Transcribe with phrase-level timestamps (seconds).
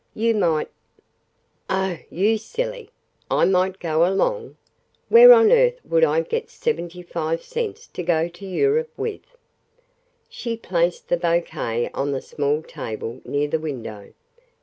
[0.15, 0.67] You might"
[1.69, 2.89] "Oh, you silly!
[3.29, 4.57] I might go along?
[5.09, 9.37] Where on earth would I get seventy five cents to go to Europe with?"
[10.27, 14.13] She placed the bouquet on the small table near the window.